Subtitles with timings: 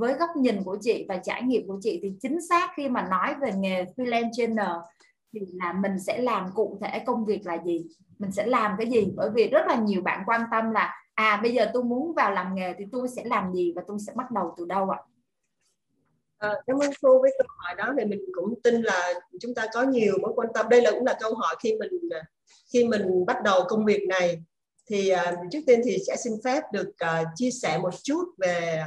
[0.00, 3.08] với góc nhìn của chị và trải nghiệm của chị thì chính xác khi mà
[3.10, 4.70] nói về nghề freelance trainer
[5.32, 7.84] thì là mình sẽ làm cụ thể công việc là gì
[8.18, 9.12] mình sẽ làm cái gì?
[9.16, 12.30] Bởi vì rất là nhiều bạn quan tâm là à bây giờ tôi muốn vào
[12.30, 14.98] làm nghề thì tôi sẽ làm gì và tôi sẽ bắt đầu từ đâu ạ?
[16.38, 19.66] À, cảm ơn cô với câu hỏi đó thì mình cũng tin là chúng ta
[19.72, 20.68] có nhiều mối quan tâm.
[20.68, 22.22] Đây là cũng là câu hỏi khi mình à,
[22.72, 24.42] khi mình bắt đầu công việc này.
[24.90, 28.82] Thì uh, trước tiên thì sẽ xin phép được uh, chia sẻ một chút về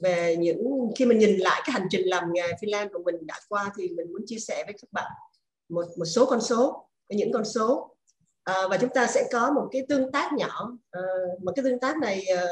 [0.00, 3.40] về những khi mình nhìn lại cái hành trình làm nghề freelance của mình đã
[3.48, 5.10] qua thì mình muốn chia sẻ với các bạn
[5.68, 7.96] một một số con số những con số.
[8.44, 10.72] À, và chúng ta sẽ có một cái tương tác nhỏ.
[10.90, 11.00] À,
[11.42, 12.44] một cái tương tác này à,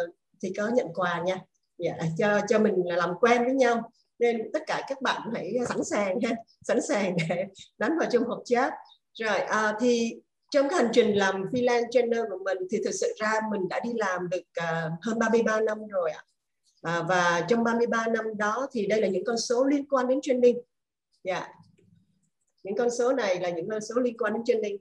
[0.43, 1.38] thì có nhận quà nha.
[1.79, 3.91] Dạ, yeah, cho cho mình là làm quen với nhau.
[4.19, 6.30] Nên tất cả các bạn hãy sẵn sàng ha
[6.63, 7.45] sẵn sàng để
[7.79, 8.73] đánh vào trong hộp chat.
[9.15, 10.15] Rồi à, thì
[10.51, 13.80] trong cái hành trình làm freelance trainer của mình thì thực sự ra mình đã
[13.80, 16.23] đi làm được uh, hơn 33 năm rồi ạ
[16.85, 20.18] à, và trong 33 năm đó thì đây là những con số liên quan đến
[20.23, 20.59] training.
[21.24, 21.35] Dạ.
[21.35, 21.51] Yeah.
[22.63, 24.77] những con số này là những con số liên quan đến training.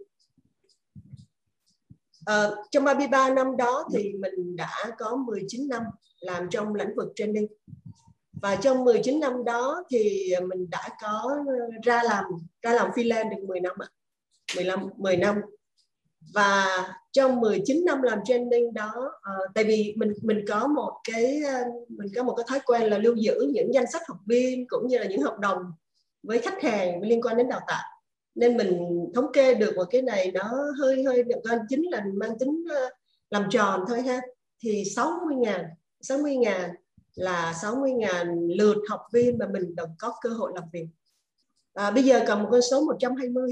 [2.26, 5.84] À, trong 33 năm đó thì mình đã có 19 năm
[6.20, 7.48] làm trong lĩnh vực training.
[8.42, 11.36] Và trong 19 năm đó thì mình đã có
[11.84, 12.24] ra làm
[12.62, 13.88] ra làm freelance được 10 năm ạ.
[14.56, 15.42] 15 10 năm.
[16.34, 16.68] Và
[17.14, 21.90] trong 19 năm làm training đó uh, tại vì mình mình có một cái uh,
[21.90, 24.88] mình có một cái thói quen là lưu giữ những danh sách học viên cũng
[24.88, 25.58] như là những hợp đồng
[26.24, 27.84] với khách hàng liên quan đến đào tạo.
[28.36, 28.80] Nên mình
[29.16, 32.64] thống kê được một cái này nó hơi hơi được ờ, chính là mang tính
[32.66, 32.94] uh,
[33.30, 34.22] làm tròn thôi ha.
[34.64, 35.66] Thì 60 ngàn
[36.02, 36.70] 60 ngàn
[37.16, 40.88] là 60 ngàn lượt học viên mà mình được có cơ hội làm việc.
[41.74, 43.52] À, bây giờ còn một con số 120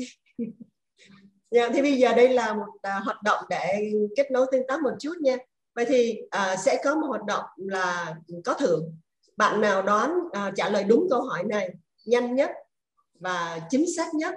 [1.52, 4.82] Dạ, thì bây giờ đây là một uh, hoạt động để kết nối tương tác
[4.82, 5.36] một chút nha.
[5.76, 8.96] Vậy thì uh, sẽ có một hoạt động là có thưởng.
[9.38, 11.70] Bạn nào đoán uh, trả lời đúng câu hỏi này
[12.06, 12.52] nhanh nhất
[13.20, 14.36] và chính xác nhất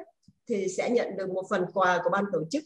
[0.49, 2.63] thì sẽ nhận được một phần quà của ban tổ chức.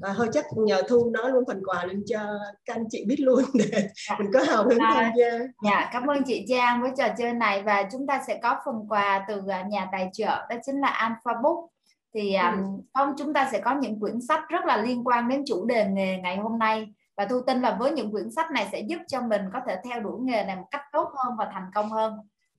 [0.00, 2.18] À, hơi chắc nhờ thu nói luôn phần quà lên cho
[2.64, 4.16] các anh chị biết luôn để dạ.
[4.18, 5.38] mình có hào hứng tham gia.
[5.64, 8.74] Dạ, cảm ơn chị Trang với trò chơi này và chúng ta sẽ có phần
[8.88, 11.70] quà từ nhà tài trợ đó chính là Alpha Book
[12.14, 15.44] thì um, không chúng ta sẽ có những quyển sách rất là liên quan đến
[15.46, 18.68] chủ đề nghề ngày hôm nay và thu tin là với những quyển sách này
[18.72, 21.50] sẽ giúp cho mình có thể theo đuổi nghề này một cách tốt hơn và
[21.52, 22.16] thành công hơn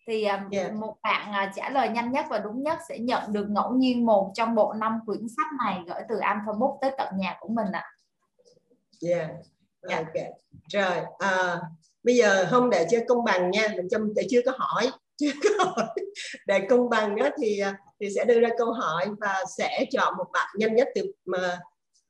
[0.08, 0.74] thì um, yeah.
[0.74, 4.06] một bạn uh, trả lời nhanh nhất và đúng nhất sẽ nhận được ngẫu nhiên
[4.06, 7.48] một trong bộ năm quyển sách này gửi từ Alpha Book tới tận nhà của
[7.48, 7.84] mình ạ.
[7.84, 7.92] À.
[9.10, 9.30] Yeah.
[9.90, 10.06] yeah.
[10.06, 10.24] Ok.
[10.68, 11.62] Rồi, uh,
[12.04, 15.32] bây giờ không để cho công bằng nha, mình chăm để chưa có hỏi, chưa
[15.44, 15.96] có hỏi.
[16.48, 17.62] Để công bằng đó thì
[18.02, 21.60] thì sẽ đưa ra câu hỏi và sẽ chọn một bạn nhanh nhất từ mà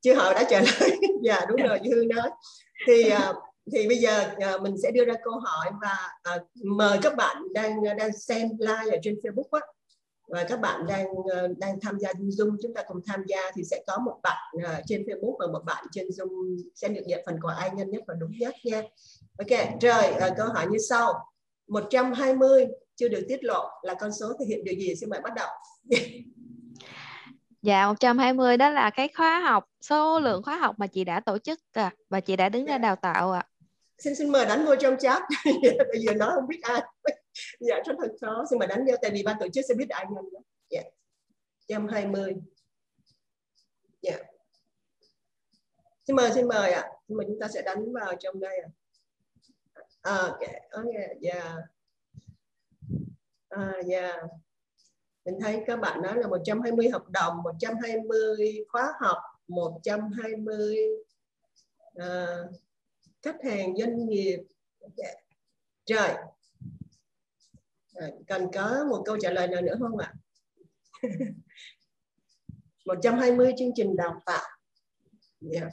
[0.01, 2.29] chưa hỏi đã trả lời dạ đúng rồi như hương nói
[2.87, 3.33] thì à,
[3.71, 7.37] thì bây giờ à, mình sẽ đưa ra câu hỏi và à, mời các bạn
[7.53, 9.61] đang đang xem live ở trên Facebook á
[10.27, 11.07] và các bạn đang
[11.57, 14.53] đang tham gia Zoom chúng ta cùng tham gia thì sẽ có một bạn
[14.87, 18.03] trên Facebook và một bạn trên Zoom sẽ được nhận phần quà ai nhanh nhất
[18.07, 18.81] và đúng nhất nha.
[19.37, 21.13] Ok, rồi câu hỏi như sau.
[21.67, 22.67] 120
[23.01, 24.95] chưa được tiết lộ là con số thể hiện điều gì?
[24.95, 25.47] Xin mời bắt đầu.
[27.61, 31.37] Dạ 120 đó là cái khóa học số lượng khóa học mà chị đã tổ
[31.37, 33.39] chức à, và chị đã đứng ra đào tạo ạ.
[33.39, 33.49] À.
[33.97, 35.23] Xin xin mời đánh vô trong chat.
[35.91, 36.81] Bây giờ nói không biết ai.
[37.59, 38.43] dạ rất thật khó.
[38.49, 40.43] Xin mời đánh vô tại vì ban tổ chức sẽ biết ai nhanh.
[40.69, 40.81] Dạ.
[41.79, 42.35] 120.
[44.01, 44.17] Dạ.
[46.07, 46.81] Xin mời xin mời ạ.
[46.81, 46.89] À.
[47.07, 48.69] Xin mời chúng ta sẽ đánh vào trong đây ạ.
[50.01, 50.13] À.
[50.13, 50.39] À, ok,
[50.71, 51.70] ok, yeah.
[53.51, 54.15] À, yeah
[55.25, 59.17] mình thấy các bạn nói là 120 hợp đồng 120 khóa học
[59.47, 60.77] 120
[61.95, 62.37] à,
[63.21, 64.39] khách hàng doanh nghiệp.
[64.97, 65.17] Yeah.
[65.85, 66.15] trời.
[67.93, 70.13] À, cần có một câu trả lời nào nữa không ạ?
[72.85, 74.49] 120 chương trình đào tạo.
[75.53, 75.71] Yeah.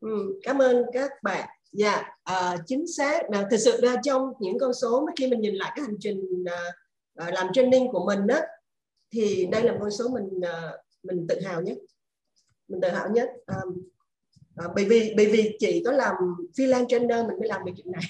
[0.00, 3.30] ừ, cảm ơn các bạn dạ yeah, uh, chính xác.
[3.30, 5.96] Mà thực sự ra trong những con số mà khi mình nhìn lại cái hành
[6.00, 8.40] trình uh, làm training của mình đó
[9.10, 11.78] thì đây là con số mình uh, mình tự hào nhất.
[12.68, 13.30] Mình tự hào nhất.
[13.46, 13.88] Um,
[14.64, 16.14] uh, bởi vì bởi vì chỉ có làm
[16.56, 18.04] freelance trainer mình mới làm được chuyện này.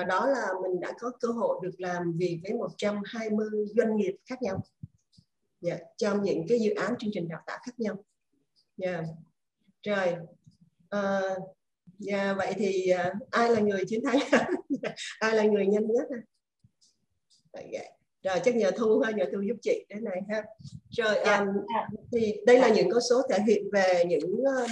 [0.00, 4.16] Uh, đó là mình đã có cơ hội được làm việc với 120 doanh nghiệp
[4.26, 4.60] khác nhau.
[5.66, 8.04] Yeah, trong những cái dự án chương trình đào tạo khác nhau.
[8.82, 9.04] Yeah.
[9.82, 10.16] Rồi
[10.96, 11.56] uh,
[12.08, 14.18] yeah, dạ, vậy thì uh, ai là người chiến thắng?
[15.18, 16.06] Ai là người nhanh nhất?
[17.52, 20.44] Okay rồi chắc nhờ thu ha nhờ thu giúp chị cái này ha.
[20.90, 21.48] Rồi um,
[22.12, 24.70] thì đây là những con số thể hiện về những uh,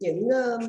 [0.00, 0.60] những uh,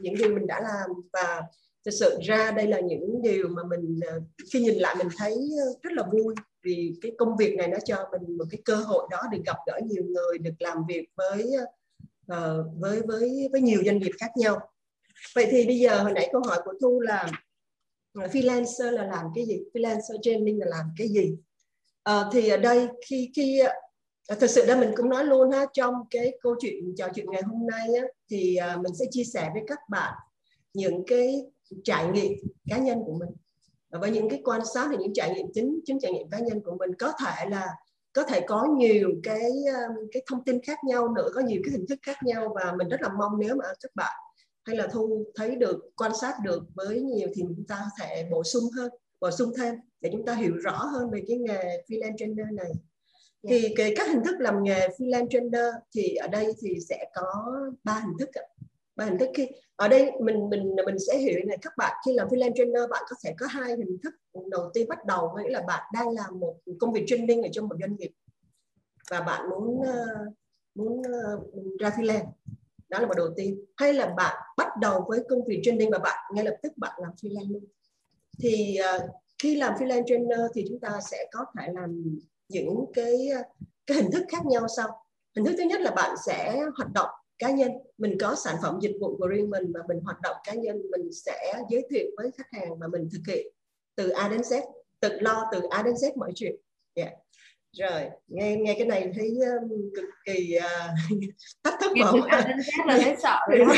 [0.00, 0.90] những gì mình đã làm.
[1.12, 1.42] Và
[1.84, 4.00] thực sự ra đây là những điều mà mình
[4.52, 5.36] khi nhìn lại mình thấy
[5.82, 6.34] rất là vui
[6.64, 9.56] vì cái công việc này nó cho mình một cái cơ hội đó được gặp
[9.66, 11.50] gỡ nhiều người được làm việc với
[12.32, 14.60] uh, với với với nhiều doanh nghiệp khác nhau
[15.34, 17.30] vậy thì bây giờ hồi nãy câu hỏi của thu là
[18.14, 19.60] à, freelancer là làm cái gì?
[19.74, 21.36] Freelancer training là làm cái gì?
[22.02, 23.60] À, thì ở đây khi khi
[24.26, 27.26] à, thực sự ra mình cũng nói luôn ha trong cái câu chuyện trò chuyện
[27.30, 30.14] ngày hôm nay á, thì à, mình sẽ chia sẻ với các bạn
[30.74, 31.42] những cái
[31.84, 32.32] trải nghiệm
[32.70, 33.28] cá nhân của mình.
[33.90, 36.60] Và những cái quan sát và những trải nghiệm chính chính trải nghiệm cá nhân
[36.64, 37.66] của mình có thể là
[38.12, 39.80] có thể có nhiều cái à,
[40.12, 42.88] cái thông tin khác nhau nữa có nhiều cái hình thức khác nhau và mình
[42.88, 44.12] rất là mong nếu mà các bạn
[44.64, 48.28] hay là thu thấy được quan sát được với nhiều thì chúng ta có thể
[48.30, 51.84] bổ sung hơn bổ sung thêm để chúng ta hiểu rõ hơn về cái nghề
[51.88, 52.76] freelance trainer này yeah.
[53.48, 53.68] thì dạ.
[53.76, 57.94] cái các hình thức làm nghề freelance trainer thì ở đây thì sẽ có ba
[57.94, 58.28] hình thức
[58.96, 62.12] ba hình thức khi ở đây mình mình mình sẽ hiểu này các bạn khi
[62.14, 64.14] làm freelance trainer bạn có thể có hai hình thức
[64.50, 67.68] đầu tiên bắt đầu nghĩa là bạn đang làm một công việc training ở trong
[67.68, 68.10] một doanh nghiệp
[69.10, 70.34] và bạn muốn uh,
[70.74, 72.26] muốn uh, ra freelance
[72.92, 73.64] đó là một đầu tiên.
[73.76, 76.92] Hay là bạn bắt đầu với công việc training và bạn ngay lập tức bạn
[77.02, 77.64] làm freelance luôn.
[78.38, 79.10] Thì uh,
[79.42, 82.18] khi làm freelance trainer thì chúng ta sẽ có thể làm
[82.48, 83.42] những cái ờ,
[83.86, 85.04] cái hình thức khác nhau sau.
[85.36, 87.08] Hình thức thứ nhất là bạn sẽ hoạt động
[87.38, 87.72] cá nhân.
[87.98, 90.82] Mình có sản phẩm dịch vụ của riêng mình và mình hoạt động cá nhân
[90.90, 93.46] mình sẽ giới thiệu với khách hàng mà mình thực hiện
[93.94, 94.62] từ A đến Z
[95.00, 96.56] tự lo từ A đến Z mọi chuyện.
[96.94, 97.12] Yeah.
[97.72, 97.90] Dạ.
[97.90, 101.20] rồi nghe nghe cái này thấy um, cực kỳ uh,
[101.64, 102.12] thách thức mà
[102.48, 103.74] đến Z là thấy sợ rồi đó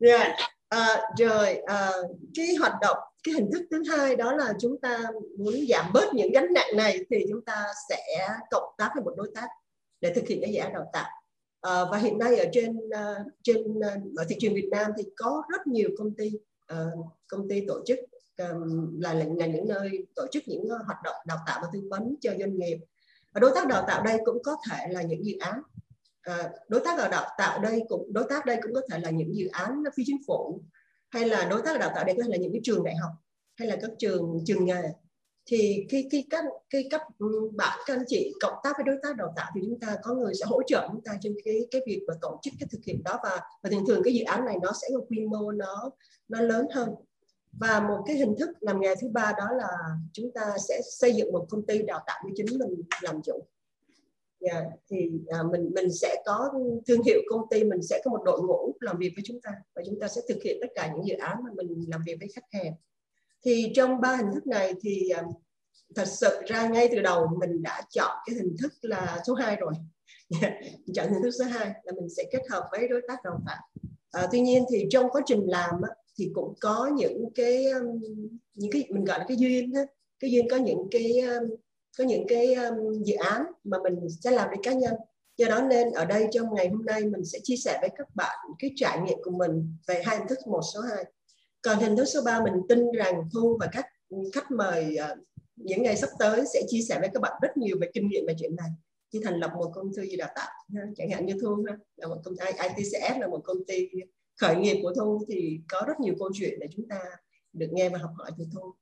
[0.00, 0.30] yeah.
[0.74, 5.02] uh, rồi uh, cái hoạt động cái hình thức thứ hai đó là chúng ta
[5.38, 9.14] muốn giảm bớt những gánh nặng này thì chúng ta sẽ cộng tác với một
[9.16, 9.46] đối tác
[10.00, 11.10] để thực hiện cái dự án đào tạo
[11.68, 15.04] uh, và hiện nay ở trên uh, trên uh, ở thị trường Việt Nam thì
[15.16, 16.30] có rất nhiều công ty
[16.72, 17.98] uh, công ty tổ chức
[18.36, 18.54] là,
[19.14, 22.14] là là những nơi tổ chức những ờ, hoạt động đào tạo và tư vấn
[22.20, 22.78] cho doanh nghiệp.
[23.32, 25.62] Và đối tác đào tạo đây cũng có thể là những dự án.
[26.22, 29.36] À, đối tác đào tạo đây cũng đối tác đây cũng có thể là những
[29.36, 30.62] dự án phi chính phủ
[31.10, 33.10] hay là đối tác đào tạo đây có thể là những cái trường đại học
[33.56, 34.82] hay là các trường trường nghề.
[35.46, 38.96] Thì khi khi các khi các ừ, bạn các anh chị cộng tác với đối
[39.02, 41.66] tác đào tạo thì chúng ta có người sẽ hỗ trợ chúng ta trên cái
[41.70, 43.18] cái việc và tổ chức cái thực hiện đó.
[43.22, 45.90] Và và thường thường cái dự án này nó sẽ có quy mô nó
[46.28, 46.94] nó lớn hơn
[47.52, 49.68] và một cái hình thức làm nghề thứ ba đó là
[50.12, 53.46] chúng ta sẽ xây dựng một công ty đào tạo như chính mình làm chủ.
[54.40, 56.50] Yeah, thì à, mình mình sẽ có
[56.86, 59.50] thương hiệu công ty mình sẽ có một đội ngũ làm việc với chúng ta
[59.74, 62.16] và chúng ta sẽ thực hiện tất cả những dự án mà mình làm việc
[62.20, 62.74] với khách hàng.
[63.44, 65.22] Thì trong ba hình thức này thì à,
[65.94, 69.56] thật sự ra ngay từ đầu mình đã chọn cái hình thức là số 2
[69.56, 69.72] rồi.
[70.28, 70.50] Dạ,
[70.94, 73.62] chọn hình thức số 2 là mình sẽ kết hợp với đối tác đào tạo.
[74.10, 78.00] À, tuy nhiên thì trong quá trình làm á, thì cũng có những cái um,
[78.54, 79.80] những cái mình gọi là cái duyên đó
[80.20, 81.50] cái duyên có những cái um,
[81.98, 84.94] có những cái um, dự án mà mình sẽ làm để cá nhân.
[85.36, 88.06] Do đó nên ở đây trong ngày hôm nay mình sẽ chia sẻ với các
[88.14, 91.04] bạn cái trải nghiệm của mình về hai hình thức một số 2
[91.62, 93.86] còn hình thức số 3 mình tin rằng Thu và các
[94.32, 95.16] khách mời ờ,
[95.56, 98.26] những ngày sắp tới sẽ chia sẻ với các bạn rất nhiều về kinh nghiệm
[98.26, 98.70] về chuyện này.
[99.12, 100.50] Khi thành lập một công ty đào tạo
[100.96, 101.64] chẳng hạn như Thu
[101.96, 103.88] là một công ty ITCS là một công ty
[104.40, 107.00] khởi nghiệp của Thu thì có rất nhiều câu chuyện để chúng ta
[107.52, 108.74] được nghe và học hỏi từ Thu.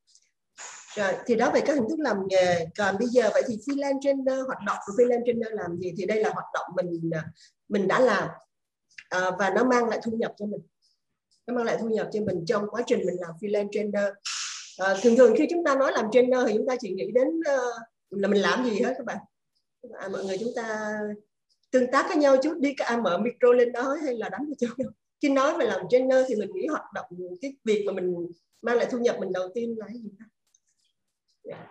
[0.97, 2.66] Rồi, thì đó về các hình thức làm nghề.
[2.78, 5.92] Còn bây giờ vậy thì freelance trainer hoạt động của freelance trainer làm gì?
[5.99, 7.25] Thì đây là hoạt động mình à,
[7.69, 8.28] mình đã làm
[9.09, 10.61] à, và nó mang lại thu nhập cho mình.
[11.47, 14.04] Nó mang lại thu nhập cho mình trong quá trình mình làm freelance trainer.
[14.78, 17.28] À, thường thường khi chúng ta nói làm trainer thì chúng ta chỉ nghĩ đến
[17.28, 19.19] uh, là mình làm gì hết các bạn.
[19.92, 20.99] À, mọi người chúng ta
[21.71, 24.45] tương tác với nhau chút đi cả à, mở micro lên đó hay là đánh
[24.61, 24.90] vào nhau
[25.23, 27.07] khi nói về làm trainer thì mình nghĩ hoạt động
[27.41, 28.27] cái việc mà mình
[28.62, 30.25] mang lại thu nhập mình đầu tiên là gì ta?
[31.43, 31.71] Yeah.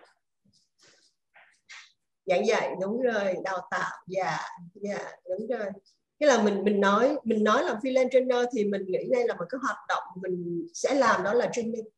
[2.26, 4.38] giảng dạy đúng rồi đào tạo dạ
[4.74, 5.66] dạ đúng rồi.
[6.18, 9.34] Cái là mình mình nói mình nói làm freelance trainer thì mình nghĩ đây là
[9.34, 11.88] một cái hoạt động mình sẽ làm đó là training.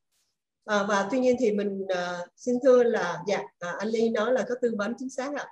[0.65, 4.33] À, và tuy nhiên thì mình uh, xin thưa là dạ à, anh Ly nói
[4.33, 5.47] là có tư vấn chính xác ạ.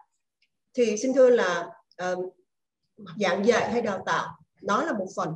[0.74, 1.70] Thì xin thưa là
[2.12, 2.34] uh,
[3.18, 5.34] giảng dạy hay đào tạo nó là một phần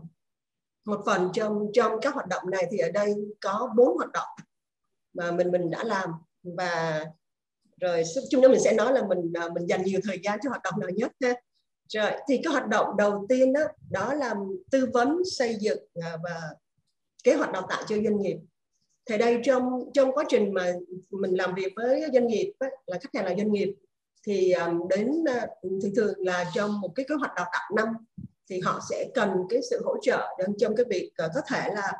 [0.84, 4.28] một phần trong trong các hoạt động này thì ở đây có bốn hoạt động
[5.14, 6.10] mà mình mình đã làm.
[6.42, 7.04] Và
[7.80, 10.50] rồi chung đó mình sẽ nói là mình à, mình dành nhiều thời gian cho
[10.50, 11.34] hoạt động nào nhất ha.
[11.88, 13.60] Rồi, thì cái hoạt động đầu tiên đó
[13.90, 14.34] đó là
[14.70, 16.40] tư vấn xây dựng à, và
[17.24, 18.36] kế hoạch đào tạo cho doanh nghiệp.
[19.06, 20.72] Thì đây trong trong quá trình mà
[21.10, 22.52] mình làm việc với doanh nghiệp
[22.86, 23.74] là khách hàng là doanh nghiệp,
[24.26, 25.24] thì à, đến
[25.62, 27.88] thường thường là trong một cái kế hoạch đào tạo năm
[28.50, 31.92] thì họ sẽ cần cái sự hỗ trợ trong cái việc uh, có thể là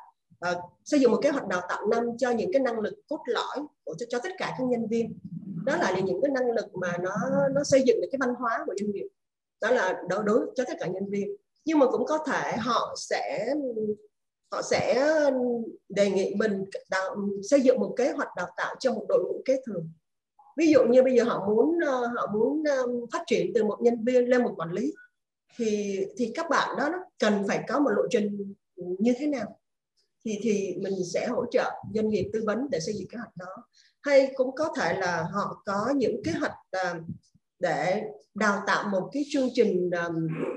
[0.51, 3.21] uh, xây dựng một kế hoạch đào tạo năm cho những cái năng lực cốt
[3.27, 5.19] lõi của cho, cho tất cả các nhân viên.
[5.67, 7.11] Đó là những cái năng lực mà nó
[7.55, 9.07] nó xây dựng được cái văn hóa của doanh nghiệp.
[9.61, 11.37] Đó là đối đối cho tất cả nhân viên.
[11.65, 13.55] Nhưng mà cũng có thể họ sẽ
[14.53, 15.13] họ sẽ
[15.89, 19.43] đề nghị mình đào, xây dựng một kế hoạch đào tạo cho một đội ngũ
[19.45, 19.81] kế thừa.
[20.57, 22.63] Ví dụ như bây giờ họ muốn ờ, họ muốn
[23.13, 24.95] phát triển từ một nhân viên lên một quản lý
[25.57, 29.61] thì thì các bạn đó nó cần phải có một lộ trình như thế nào?
[30.25, 33.37] Thì thì mình sẽ hỗ trợ doanh nghiệp tư vấn để xây dựng kế hoạch
[33.37, 33.47] đó.
[34.03, 36.95] Hay cũng có thể là họ có những kế hoạch à,
[37.59, 38.03] để
[38.35, 40.09] đào tạo một cái chương trình à,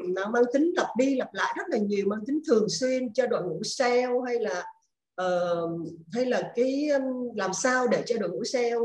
[0.07, 3.27] nó mang tính lặp đi lặp lại rất là nhiều mang tính thường xuyên cho
[3.27, 4.63] đội ngũ sale hay là
[5.21, 6.89] uh, hay là cái
[7.35, 8.75] làm sao để cho đội ngũ sale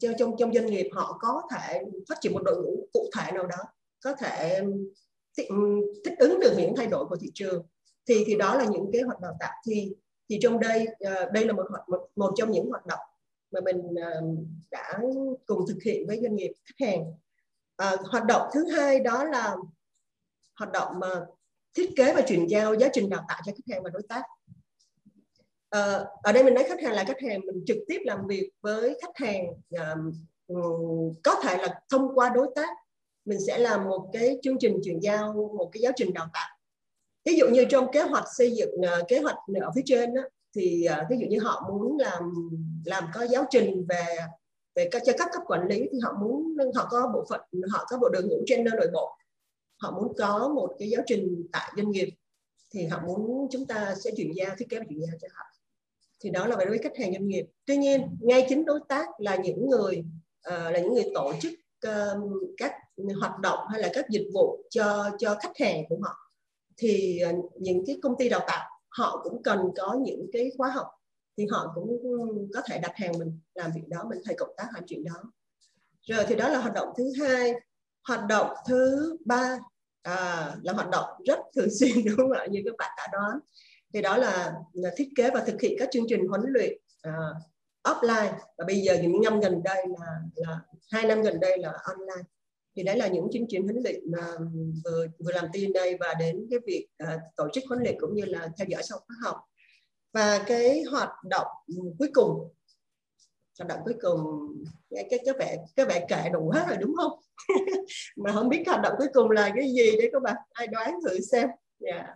[0.00, 3.32] cho trong trong doanh nghiệp họ có thể phát triển một đội ngũ cụ thể
[3.32, 3.56] nào đó
[4.04, 4.62] có thể
[5.36, 5.48] thích,
[6.04, 7.66] thích ứng được những thay đổi của thị trường.
[8.08, 9.52] Thì thì đó là những kế hoạch đào tạo.
[9.66, 9.94] Thì
[10.28, 12.98] thì trong đây ờ, đây là một, một một trong những hoạt động
[13.50, 14.22] mà mình ờ,
[14.70, 14.98] đã
[15.46, 17.04] cùng thực hiện với doanh nghiệp khách hàng.
[17.76, 19.56] À, hoạt động thứ hai đó là
[20.58, 21.26] hoạt động mà
[21.74, 24.22] thiết kế và chuyển giao giáo trình đào tạo cho khách hàng và đối tác.
[25.70, 28.50] À, ở đây mình nói khách hàng là khách hàng mình trực tiếp làm việc
[28.60, 29.94] với khách hàng à,
[31.24, 32.76] có thể là thông qua đối tác
[33.26, 36.48] mình sẽ làm một cái chương trình chuyển giao một cái giáo trình đào tạo.
[37.24, 40.22] Ví dụ như trong kế hoạch xây dựng ờ, kế hoạch ở phía trên đó,
[40.54, 42.22] thì ờ, ví dụ như họ muốn làm
[42.84, 44.04] làm có giáo trình về
[44.74, 47.40] về cho các cấp quản lý thì họ muốn họ có bộ phận
[47.72, 49.16] họ có bộ đội ngũ trainer nội bộ.
[49.82, 52.08] Họ muốn có một cái giáo trình tại doanh nghiệp
[52.70, 55.44] thì họ muốn chúng ta sẽ chuyển giao thiết kế và chuyển giao cho họ.
[56.20, 57.46] Thì đó là với khách hàng doanh nghiệp.
[57.66, 60.04] Tuy nhiên ngay chính đối tác là những người
[60.48, 61.52] uh, là những người tổ chức
[61.82, 62.72] Um, các
[63.20, 66.32] hoạt động hay là các dịch vụ cho cho khách hàng của họ.
[66.76, 70.70] Thì à, những cái công ty đào tạo họ cũng cần có những cái khóa
[70.70, 70.86] học.
[71.36, 72.00] Thì họ cũng
[72.54, 75.32] có thể đặt hàng mình làm việc đó mình thầy cộng tác hoàn chuyện đó.
[76.02, 77.52] Rồi thì đó là hoạt động thứ hai.
[78.08, 79.58] Hoạt động thứ ba
[80.02, 82.46] à, là hoạt động rất thường xuyên đúng không ạ?
[82.50, 83.38] Như các bạn đã đoán
[83.94, 87.12] thì đó là, là thiết kế và thực hiện các chương trình huấn luyện à,
[87.86, 88.32] offline.
[88.58, 90.60] Và bây giờ những năm gần đây là là
[90.92, 92.22] hai năm gần đây là online.
[92.76, 95.96] Thì đấy là những chương trình huấn luyện mà um, vừa vừa làm tin đây
[96.00, 98.98] và đến cái việc uh, tổ chức huấn luyện cũng như là theo dõi sau
[98.98, 99.36] khóa học.
[100.12, 101.46] Và cái hoạt động
[101.98, 102.48] cuối cùng
[103.58, 104.24] hoạt động cuối cùng
[104.90, 107.12] cái cái các bạn các bạn kể đủ hết rồi đúng không?
[108.16, 110.36] Mà không biết hoạt động cuối cùng là cái gì đấy các bạn?
[110.52, 111.48] Ai đoán thử xem.
[111.80, 112.06] Yeah.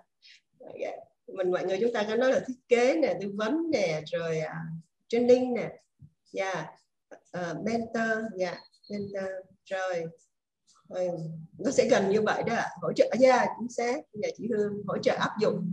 [0.74, 0.94] Yeah.
[1.26, 4.38] mình mọi người chúng ta có nói là thiết kế nè tư vấn nè rồi
[4.38, 5.70] uh, training nè.
[6.32, 6.66] Yeah.
[7.38, 8.58] uh, mentor yeah.
[8.90, 9.30] mentor
[9.64, 10.04] rồi.
[10.88, 11.08] Ừ,
[11.58, 13.96] nó sẽ gần như vậy đó hỗ trợ yeah, chính xác.
[14.12, 15.70] Nhà chị Hương hỗ trợ áp dụng.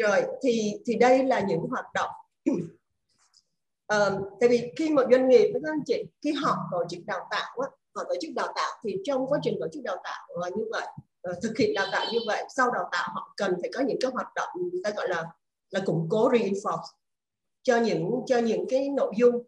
[0.00, 2.10] Rồi thì thì đây là những hoạt động.
[2.50, 6.04] Uh, tại vì khi một doanh nghiệp với các anh chị?
[6.24, 9.38] Khi họ tổ chức đào tạo á, họ tổ chức đào tạo thì trong quá
[9.42, 10.86] trình tổ chức đào tạo là như vậy.
[11.30, 13.98] Uh, thực hiện đào tạo như vậy sau đào tạo họ cần phải có những
[14.00, 15.24] cái hoạt động người ta gọi là
[15.70, 16.92] là củng cố reinforce
[17.66, 19.42] cho những cho những cái nội dung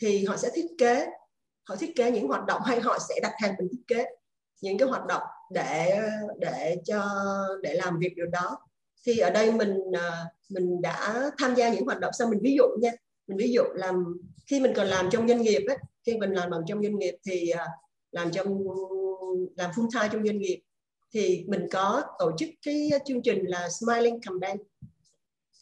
[0.00, 1.06] thì họ sẽ thiết kế
[1.68, 4.04] họ thiết kế những hoạt động hay họ sẽ đặt hàng mình thiết kế
[4.62, 6.00] những cái hoạt động để
[6.38, 7.04] để cho
[7.62, 8.58] để làm việc điều đó.
[9.06, 12.12] Thì ở đây mình à, mình đã tham gia những hoạt động.
[12.18, 12.90] Sau mình ví dụ nha
[13.26, 16.50] mình ví dụ làm khi mình còn làm trong doanh nghiệp ấy, khi mình làm,
[16.50, 17.66] làm trong doanh nghiệp thì à,
[18.12, 18.58] làm trong
[19.56, 20.60] làm full time trong doanh nghiệp
[21.14, 24.56] thì mình có tổ chức cái chương trình là smiling campaign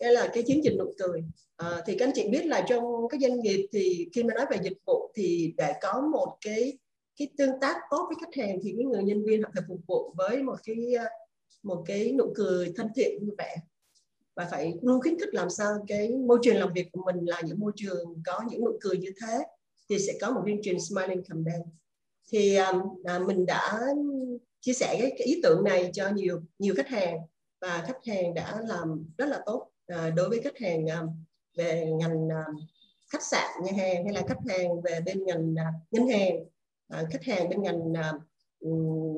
[0.03, 1.25] đây là cái chiến dịch nụ cười.
[1.57, 4.47] À, thì các anh chị biết là trong cái doanh nghiệp thì khi mà nói
[4.51, 6.79] về dịch vụ thì để có một cái
[7.19, 9.81] cái tương tác tốt với khách hàng thì cái người nhân viên họ phải phục
[9.87, 11.05] vụ với một cái ờ,
[11.63, 13.57] một cái nụ cười thân thiện như vậy
[14.37, 17.41] và phải luôn khuyến khích làm sao cái môi trường làm việc của mình là
[17.41, 19.39] những môi trường có những nụ cười như thế
[19.89, 21.63] thì sẽ có một chương trình smiling campaign.
[22.33, 23.81] Thì ờ, à, mình đã
[24.61, 27.19] chia sẻ cái, cái ý tưởng này cho nhiều nhiều khách hàng
[27.61, 29.72] và khách hàng đã làm rất là tốt.
[29.87, 31.07] Ờ, đối với khách hàng ờ,
[31.57, 32.53] về ngành ờ,
[33.13, 35.55] khách sạn nhà hàng hay là khách hàng về bên ngành
[35.91, 36.45] ngân hàng
[37.11, 37.93] khách hàng bên ngành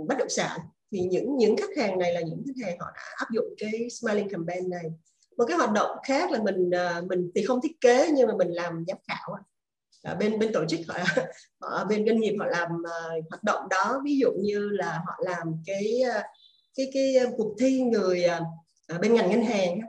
[0.08, 0.60] bất động sản
[0.92, 3.90] thì những những khách hàng này là những khách hàng họ đã áp dụng cái
[3.90, 4.84] smiling campaign này.
[5.36, 6.70] Một cái hoạt động khác là mình
[7.08, 9.36] mình thì không thiết kế nhưng mà mình làm giám khảo
[10.04, 10.98] à, bên bên tổ chức họ,
[11.60, 15.12] họ bên doanh nghiệp họ làm uh, hoạt động đó ví dụ như là họ
[15.18, 16.02] làm cái
[16.74, 18.24] cái cái cuộc thi người
[18.94, 19.80] uh, bên ngành ngân hàng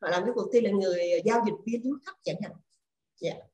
[0.00, 2.52] họ làm cái cuộc thi là người giao dịch viên du khách chẳng hạn
[3.22, 3.36] yeah.
[3.36, 3.44] Dạ.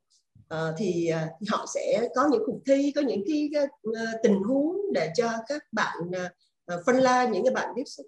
[0.48, 1.10] Ờ, thì,
[1.40, 3.50] thì họ sẽ có những cuộc thi có những cái
[3.88, 8.06] uh, tình huống để cho các bạn uh, phân la những cái bạn tiếp xúc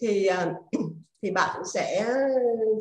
[0.00, 0.52] thì ờ,
[1.22, 2.14] thì bạn sẽ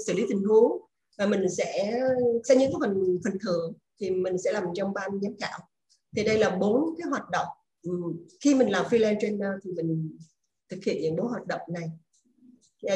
[0.07, 0.81] xử lý tình huống
[1.17, 1.99] và mình sẽ
[2.47, 5.59] sẽ những cái phần phần thưởng thì mình sẽ làm trong ban giám khảo
[6.15, 7.47] thì đây là bốn cái hoạt động
[8.41, 10.17] khi mình làm freelance trainer thì mình
[10.69, 11.91] thực hiện những bốn hoạt động này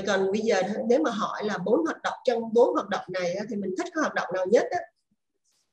[0.08, 3.36] còn bây giờ nếu mà hỏi là bốn hoạt động trong bốn hoạt động này
[3.50, 4.66] thì mình thích cái hoạt động nào nhất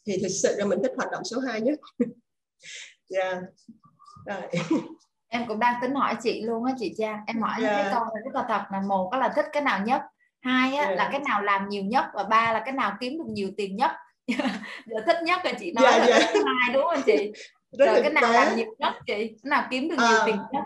[0.06, 1.78] thì thực sự là mình thích hoạt động số 2 nhất
[3.16, 3.38] yeah.
[4.26, 4.42] Rồi.
[5.28, 7.76] em cũng đang tính hỏi chị luôn á chị Trang em hỏi yeah.
[7.76, 10.02] cái câu rất là thật là một là thích cái nào nhất
[10.40, 10.98] hai á, yeah.
[10.98, 13.76] là cái nào làm nhiều nhất và ba là cái nào kiếm được nhiều tiền
[13.76, 13.90] nhất
[14.86, 16.30] giờ thích nhất là chị nói yeah, là yeah.
[16.32, 17.32] cái hai đúng không chị
[17.78, 18.32] rất rồi cái nào tế.
[18.32, 20.64] làm nhiều nhất chị cái nào kiếm được nhiều uh, tiền nhất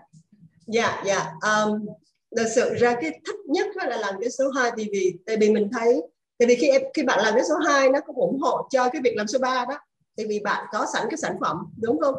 [0.67, 1.87] dạ dạ um,
[2.37, 5.51] thật sự ra cái thích nhất là làm cái số 2 thì vì tại vì
[5.51, 6.03] mình thấy
[6.39, 8.89] tại vì khi em khi bạn làm cái số 2 nó cũng ủng hộ cho
[8.89, 9.79] cái việc làm số 3 đó.
[10.17, 12.15] Tại vì bạn có sẵn cái sản phẩm đúng không?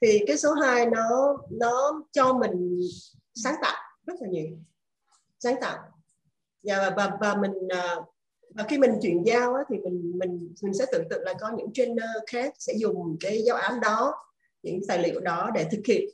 [0.00, 2.80] Thì cái số 2 nó nó cho mình
[3.34, 4.46] sáng tạo rất là nhiều.
[5.38, 5.78] Sáng tạo.
[6.62, 7.96] Và và và, và mình à,
[8.54, 11.50] và khi mình chuyển giao á, thì mình mình mình sẽ tưởng tượng là có
[11.56, 14.14] những trainer khác sẽ dùng cái giáo án đó
[14.62, 16.04] những tài liệu đó để thực hiện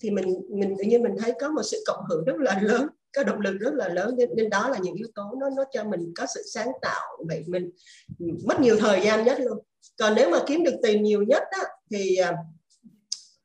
[0.00, 2.86] thì mình mình tự nhiên mình thấy có một sự cộng hưởng rất là lớn
[3.16, 5.64] có động lực rất là lớn nên, nên đó là những yếu tố nó nó
[5.72, 7.70] cho mình có sự sáng tạo vậy mình
[8.44, 9.58] mất nhiều thời gian nhất luôn.
[9.98, 12.16] Còn nếu mà kiếm được tiền nhiều nhất á, thì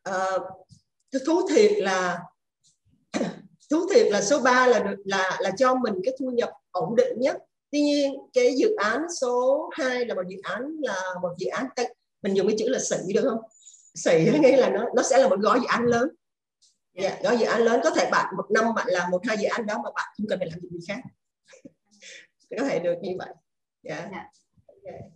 [0.10, 0.42] uh,
[1.26, 2.20] thú thiệt là
[3.70, 6.96] thú thiệt là số 3 là được là là cho mình cái thu nhập ổn
[6.96, 7.38] định nhất.
[7.72, 11.66] Tuy nhiên cái dự án số 2 là một dự án là một dự án
[12.22, 13.40] mình dùng cái chữ là sĩ được không?
[13.98, 16.10] Sĩ nghĩa là nó nó sẽ là một gói dự án lớn
[16.94, 19.38] dạ yeah, gói dự án lớn có thể bạn một năm bạn làm một hai
[19.38, 21.02] dự án đó mà bạn không cần phải làm gì khác
[22.60, 23.34] có thể được như vậy
[23.84, 24.12] dạ yeah.
[24.12, 24.26] yeah.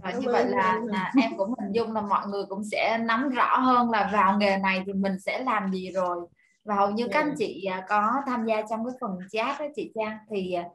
[0.03, 3.29] Và như vậy là, là em cũng hình dung là mọi người cũng sẽ nắm
[3.29, 6.17] rõ hơn là vào nghề này thì mình sẽ làm gì rồi
[6.63, 7.13] và hầu như yeah.
[7.13, 10.53] các anh chị à, có tham gia trong cái phần chat đó chị Trang thì
[10.53, 10.65] yeah.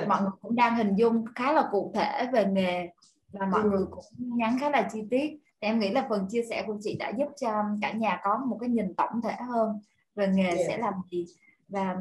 [0.00, 2.88] À, mọi người cũng đang hình dung khá là cụ thể về nghề
[3.32, 3.70] và mọi ừ.
[3.70, 6.76] người cũng nhắn khá là chi tiết thì em nghĩ là phần chia sẻ của
[6.80, 9.80] chị đã giúp cho cả nhà có một cái nhìn tổng thể hơn
[10.14, 10.58] về nghề yeah.
[10.68, 11.26] sẽ làm gì
[11.68, 11.96] và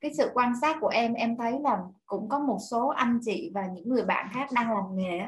[0.00, 3.50] cái sự quan sát của em em thấy là cũng có một số anh chị
[3.54, 5.20] và những người bạn khác đang làm nghề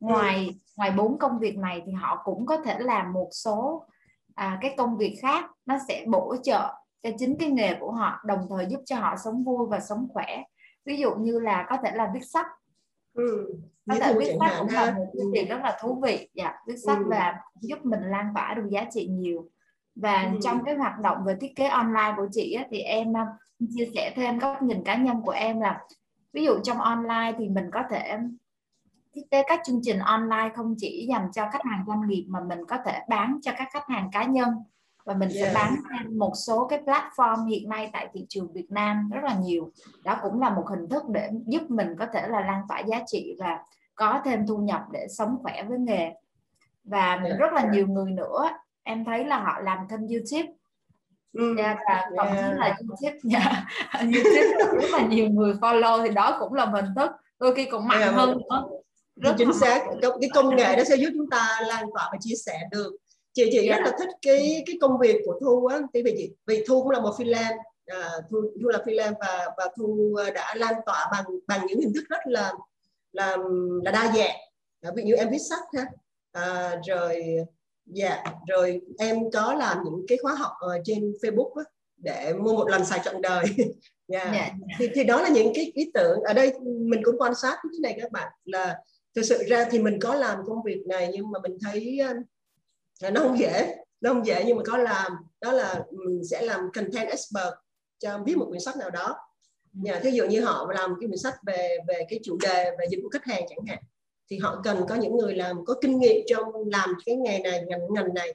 [0.00, 0.54] ngoài ừ.
[0.76, 3.86] ngoài bốn công việc này thì họ cũng có thể làm một số
[4.34, 8.20] à, cái công việc khác nó sẽ bổ trợ cho chính cái nghề của họ
[8.24, 10.42] đồng thời giúp cho họ sống vui và sống khỏe
[10.84, 12.46] ví dụ như là có thể là viết sách
[13.18, 13.54] ừ.
[13.90, 16.76] có thể viết sách cũng là một cái việc rất là thú vị dạ viết
[16.86, 17.04] sách ừ.
[17.08, 19.50] và giúp mình lan tỏa được giá trị nhiều
[19.94, 20.38] và ừ.
[20.42, 23.12] trong cái hoạt động về thiết kế online của chị á, thì em
[23.74, 25.80] chia sẻ thêm góc nhìn cá nhân của em là
[26.32, 28.18] ví dụ trong online thì mình có thể
[29.14, 32.40] thiết kế các chương trình online không chỉ dành cho khách hàng doanh nghiệp mà
[32.40, 34.48] mình có thể bán cho các khách hàng cá nhân
[35.08, 35.46] và mình yeah.
[35.46, 39.24] sẽ bán trên một số cái platform hiện nay tại thị trường Việt Nam rất
[39.24, 39.70] là nhiều.
[40.04, 43.00] Đó cũng là một hình thức để giúp mình có thể là lan tỏa giá
[43.06, 43.58] trị và
[43.94, 46.10] có thêm thu nhập để sống khỏe với nghề.
[46.84, 47.38] Và yeah.
[47.38, 48.48] rất là nhiều người nữa
[48.82, 50.54] em thấy là họ làm kênh YouTube.
[51.32, 51.56] Ừ.
[51.58, 53.52] Yeah, và thậm chí là YouTube yeah.
[54.02, 57.10] YouTube rất là nhiều người follow thì đó cũng là hình thức.
[57.38, 58.14] Đôi khi cũng mạnh yeah.
[58.14, 58.68] hơn nữa.
[59.16, 59.84] Rất chính xác.
[60.02, 62.96] cái công nghệ đó sẽ giúp chúng ta lan tỏa và chia sẻ được
[63.38, 63.78] chị chị yeah.
[63.78, 66.90] rất là thích cái cái công việc của thu á vì chị vì thu cũng
[66.90, 71.24] là một freelance à, thu thu là freelance và và thu đã lan tỏa bằng
[71.46, 72.52] bằng những hình thức rất là
[73.12, 73.36] là
[73.82, 74.36] là đa dạng
[74.80, 75.86] à, ví dụ như em viết sách ha
[76.32, 77.24] à, rồi
[77.86, 81.64] dạ yeah, rồi em có làm những cái khóa học ở trên Facebook á,
[81.96, 83.70] để mua một lần xài trọn đời yeah.
[84.08, 84.24] Dạ.
[84.24, 84.34] yeah.
[84.34, 84.76] Dạ, dạ.
[84.78, 87.80] thì thì đó là những cái ý tưởng ở đây mình cũng quan sát cái
[87.82, 88.78] này các bạn là
[89.16, 92.16] thực sự ra thì mình có làm công việc này nhưng mà mình thấy uh,
[93.00, 95.12] nó không dễ, nó không dễ nhưng mà có làm.
[95.40, 97.54] Đó là mình sẽ làm content expert
[97.98, 99.16] cho viết một quyển sách nào đó.
[99.72, 102.86] Nhà, thí dụ như họ làm cái quyển sách về về cái chủ đề về
[102.90, 103.78] dịch vụ khách hàng chẳng hạn,
[104.30, 107.64] thì họ cần có những người làm, có kinh nghiệm trong làm cái nghề này,
[107.66, 108.34] ngành ngành này,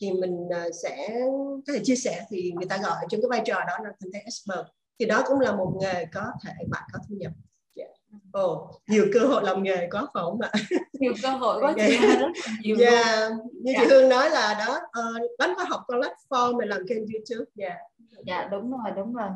[0.00, 1.20] thì mình à, sẽ
[1.66, 4.24] có thể chia sẻ thì người ta gọi trong cái vai trò đó là content
[4.24, 4.66] expert.
[4.98, 7.32] Thì đó cũng là một nghề có thể bạn có thu nhập
[8.22, 8.32] yeah.
[8.32, 10.50] Ồ, nhiều cơ hội làm nghề có phải không ạ?
[10.92, 12.02] Nhiều cơ hội có yeah.
[12.02, 12.76] rất là nhiều.
[12.78, 13.32] Yeah.
[13.62, 13.82] Như yeah.
[13.82, 17.50] chị Hương nói là đó, uh, bán khóa học platform để làm kênh YouTube.
[17.58, 17.78] Yeah.
[18.26, 19.28] Dạ đúng rồi, đúng rồi.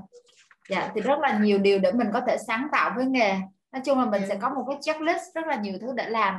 [0.70, 3.34] Dạ thì rất là nhiều điều để mình có thể sáng tạo với nghề
[3.72, 6.38] nói chung là mình sẽ có một cái checklist rất là nhiều thứ để làm